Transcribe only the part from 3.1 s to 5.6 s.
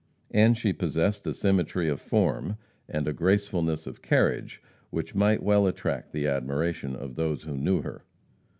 gracefulness of carriage which might